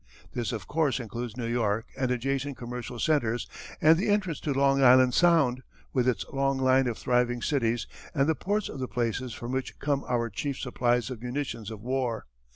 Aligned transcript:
This 0.33 0.51
of 0.51 0.65
course 0.67 0.99
includes 0.99 1.37
New 1.37 1.45
York 1.45 1.85
and 1.95 2.09
adjacent 2.09 2.57
commercial 2.57 2.97
centres 2.97 3.47
and 3.79 3.99
the 3.99 4.09
entrance 4.09 4.39
to 4.39 4.51
Long 4.51 4.81
Island 4.83 5.13
Sound 5.13 5.61
with 5.93 6.07
its 6.07 6.25
long 6.33 6.57
line 6.57 6.87
of 6.87 6.97
thriving 6.97 7.43
cities 7.43 7.85
and 8.15 8.27
the 8.27 8.33
ports 8.33 8.67
of 8.67 8.79
the 8.79 8.87
places 8.87 9.31
from 9.35 9.51
which 9.51 9.77
come 9.77 10.03
our 10.09 10.27
chief 10.31 10.57
supplies 10.57 11.11
of 11.11 11.21
munitions 11.21 11.69
of 11.69 11.81
war. 11.83 12.25